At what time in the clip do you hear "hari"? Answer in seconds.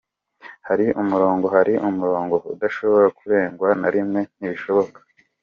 0.67-0.85, 1.55-1.73